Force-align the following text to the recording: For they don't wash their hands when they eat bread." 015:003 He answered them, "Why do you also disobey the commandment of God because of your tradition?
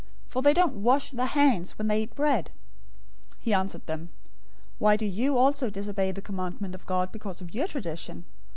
For 0.25 0.41
they 0.41 0.55
don't 0.55 0.77
wash 0.77 1.11
their 1.11 1.27
hands 1.27 1.77
when 1.77 1.87
they 1.87 2.01
eat 2.01 2.15
bread." 2.15 2.49
015:003 3.37 3.37
He 3.41 3.53
answered 3.53 3.85
them, 3.85 4.09
"Why 4.79 4.97
do 4.97 5.05
you 5.05 5.37
also 5.37 5.69
disobey 5.69 6.11
the 6.11 6.23
commandment 6.23 6.73
of 6.73 6.87
God 6.87 7.11
because 7.11 7.39
of 7.39 7.53
your 7.53 7.67
tradition? 7.67 8.25